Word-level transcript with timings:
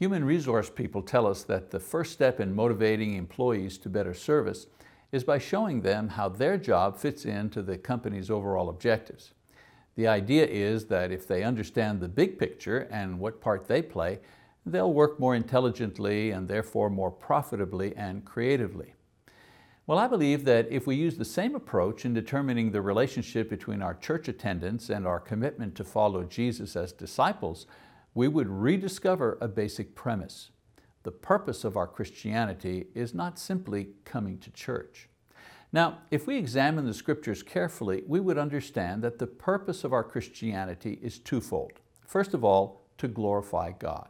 Human 0.00 0.24
resource 0.24 0.70
people 0.70 1.02
tell 1.02 1.26
us 1.26 1.42
that 1.42 1.70
the 1.70 1.78
first 1.78 2.14
step 2.14 2.40
in 2.40 2.54
motivating 2.54 3.16
employees 3.16 3.76
to 3.76 3.90
better 3.90 4.14
service 4.14 4.66
is 5.12 5.24
by 5.24 5.36
showing 5.36 5.82
them 5.82 6.08
how 6.08 6.26
their 6.26 6.56
job 6.56 6.96
fits 6.96 7.26
into 7.26 7.60
the 7.60 7.76
company's 7.76 8.30
overall 8.30 8.70
objectives. 8.70 9.34
The 9.96 10.06
idea 10.06 10.46
is 10.46 10.86
that 10.86 11.12
if 11.12 11.28
they 11.28 11.42
understand 11.42 12.00
the 12.00 12.08
big 12.08 12.38
picture 12.38 12.88
and 12.90 13.18
what 13.18 13.42
part 13.42 13.68
they 13.68 13.82
play, 13.82 14.20
they'll 14.64 14.90
work 14.90 15.20
more 15.20 15.34
intelligently 15.34 16.30
and 16.30 16.48
therefore 16.48 16.88
more 16.88 17.10
profitably 17.10 17.94
and 17.94 18.24
creatively. 18.24 18.94
Well, 19.86 19.98
I 19.98 20.06
believe 20.06 20.46
that 20.46 20.66
if 20.70 20.86
we 20.86 20.96
use 20.96 21.18
the 21.18 21.26
same 21.26 21.54
approach 21.54 22.06
in 22.06 22.14
determining 22.14 22.70
the 22.70 22.80
relationship 22.80 23.50
between 23.50 23.82
our 23.82 23.96
church 23.96 24.28
attendance 24.28 24.88
and 24.88 25.06
our 25.06 25.20
commitment 25.20 25.74
to 25.74 25.84
follow 25.84 26.24
Jesus 26.24 26.74
as 26.74 26.90
disciples, 26.90 27.66
we 28.14 28.28
would 28.28 28.48
rediscover 28.48 29.38
a 29.40 29.48
basic 29.48 29.94
premise. 29.94 30.50
The 31.02 31.10
purpose 31.10 31.64
of 31.64 31.76
our 31.76 31.86
Christianity 31.86 32.86
is 32.94 33.14
not 33.14 33.38
simply 33.38 33.90
coming 34.04 34.38
to 34.38 34.50
church. 34.50 35.08
Now, 35.72 35.98
if 36.10 36.26
we 36.26 36.36
examine 36.36 36.84
the 36.84 36.94
scriptures 36.94 37.42
carefully, 37.42 38.02
we 38.06 38.18
would 38.18 38.38
understand 38.38 39.02
that 39.02 39.18
the 39.18 39.26
purpose 39.26 39.84
of 39.84 39.92
our 39.92 40.02
Christianity 40.02 40.98
is 41.00 41.18
twofold. 41.18 41.72
First 42.06 42.34
of 42.34 42.44
all, 42.44 42.82
to 42.98 43.06
glorify 43.08 43.72
God. 43.72 44.08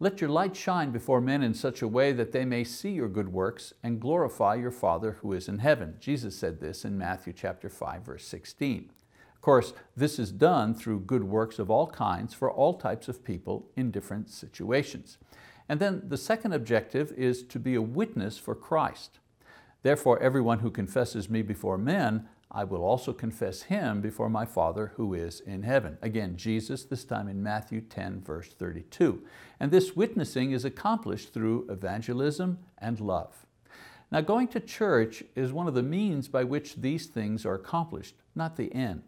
Let 0.00 0.20
your 0.20 0.30
light 0.30 0.56
shine 0.56 0.90
before 0.90 1.20
men 1.20 1.44
in 1.44 1.54
such 1.54 1.82
a 1.82 1.86
way 1.86 2.12
that 2.12 2.32
they 2.32 2.44
may 2.44 2.64
see 2.64 2.90
your 2.90 3.08
good 3.08 3.28
works 3.28 3.72
and 3.84 4.00
glorify 4.00 4.56
your 4.56 4.72
Father 4.72 5.18
who 5.20 5.32
is 5.32 5.46
in 5.46 5.58
heaven. 5.58 5.94
Jesus 6.00 6.36
said 6.36 6.60
this 6.60 6.84
in 6.84 6.98
Matthew 6.98 7.32
chapter 7.32 7.68
5, 7.68 8.02
verse 8.02 8.26
16. 8.26 8.90
Of 9.42 9.44
course, 9.44 9.72
this 9.96 10.20
is 10.20 10.30
done 10.30 10.72
through 10.72 11.00
good 11.00 11.24
works 11.24 11.58
of 11.58 11.68
all 11.68 11.88
kinds 11.88 12.32
for 12.32 12.48
all 12.48 12.74
types 12.74 13.08
of 13.08 13.24
people 13.24 13.68
in 13.74 13.90
different 13.90 14.30
situations. 14.30 15.18
And 15.68 15.80
then 15.80 16.04
the 16.06 16.16
second 16.16 16.52
objective 16.52 17.10
is 17.16 17.42
to 17.46 17.58
be 17.58 17.74
a 17.74 17.82
witness 17.82 18.38
for 18.38 18.54
Christ. 18.54 19.18
Therefore, 19.82 20.20
everyone 20.20 20.60
who 20.60 20.70
confesses 20.70 21.28
me 21.28 21.42
before 21.42 21.76
men, 21.76 22.28
I 22.52 22.62
will 22.62 22.84
also 22.84 23.12
confess 23.12 23.62
him 23.62 24.00
before 24.00 24.30
my 24.30 24.44
Father 24.44 24.92
who 24.94 25.12
is 25.12 25.40
in 25.40 25.64
heaven. 25.64 25.98
Again, 26.02 26.36
Jesus, 26.36 26.84
this 26.84 27.02
time 27.02 27.26
in 27.26 27.42
Matthew 27.42 27.80
10, 27.80 28.22
verse 28.22 28.46
32. 28.52 29.24
And 29.58 29.72
this 29.72 29.96
witnessing 29.96 30.52
is 30.52 30.64
accomplished 30.64 31.34
through 31.34 31.66
evangelism 31.68 32.60
and 32.78 33.00
love. 33.00 33.44
Now, 34.12 34.20
going 34.20 34.46
to 34.48 34.60
church 34.60 35.24
is 35.34 35.52
one 35.52 35.66
of 35.66 35.74
the 35.74 35.82
means 35.82 36.28
by 36.28 36.44
which 36.44 36.76
these 36.76 37.06
things 37.06 37.44
are 37.44 37.54
accomplished, 37.54 38.14
not 38.36 38.54
the 38.54 38.72
end. 38.72 39.02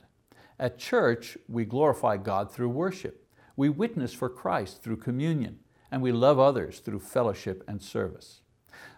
At 0.58 0.78
church, 0.78 1.36
we 1.48 1.64
glorify 1.64 2.16
God 2.16 2.52
through 2.52 2.69
worship. 2.69 3.27
We 3.56 3.69
witness 3.69 4.14
for 4.14 4.28
Christ 4.28 4.83
through 4.83 4.98
communion, 4.98 5.58
and 5.91 6.02
we 6.02 6.12
love 6.12 6.38
others 6.38 6.78
through 6.78 7.00
fellowship 7.00 7.64
and 7.66 7.83
service. 7.83 8.41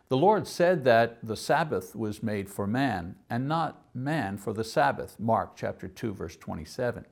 The 0.09 0.17
Lord 0.17 0.47
said 0.47 0.85
that 0.85 1.19
the 1.23 1.37
Sabbath 1.37 1.97
was 1.97 2.23
made 2.23 2.49
for 2.49 2.67
man 2.67 3.17
and 3.29 3.49
not 3.49 3.83
man 3.93 4.39
for 4.39 4.53
the 4.53 4.63
Sabbath, 4.63 5.19
Mark 5.19 5.57
chapter 5.57 5.89
2, 5.89 6.13
verse 6.13 6.37
27. 6.37 7.05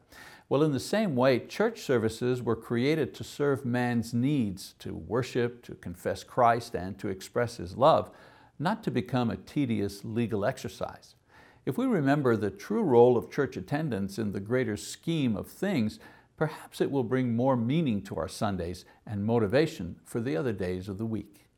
Well, 0.49 0.63
in 0.63 0.73
the 0.73 0.81
same 0.81 1.17
way, 1.17 1.41
church 1.41 1.81
services 1.81 2.43
were 2.43 2.55
created 2.55 3.15
to 3.15 3.25
serve 3.25 3.65
man's 3.65 4.15
needs, 4.15 4.75
to 4.79 4.95
worship, 4.95 5.65
to 5.65 5.75
confess 5.75 6.23
Christ, 6.23 6.75
and 6.75 6.97
to 6.99 7.09
express 7.09 7.57
His 7.57 7.77
love, 7.77 8.11
not 8.59 8.85
to 8.85 8.91
become 8.91 9.31
a 9.31 9.37
tedious 9.37 10.05
legal 10.05 10.45
exercise. 10.45 11.15
If 11.67 11.79
we 11.79 11.87
remember 11.87 12.37
the 12.37 12.51
true 12.51 12.83
role 12.83 13.17
of 13.17 13.31
church 13.31 13.57
attendance 13.57 14.19
in 14.19 14.33
the 14.33 14.41
greater 14.41 14.77
scheme 14.77 15.35
of 15.35 15.47
things, 15.47 15.99
perhaps 16.37 16.81
it 16.81 16.91
will 16.91 17.05
bring 17.05 17.35
more 17.35 17.57
meaning 17.57 18.03
to 18.03 18.17
our 18.17 18.29
Sundays 18.29 18.85
and 19.07 19.25
motivation 19.25 19.97
for 20.05 20.21
the 20.21 20.37
other 20.37 20.53
days 20.53 20.89
of 20.89 20.99
the 20.99 21.07
week. 21.07 21.49